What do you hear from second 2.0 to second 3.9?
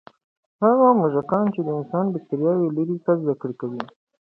بکتریاوې لري، ښه زده کړه کوي.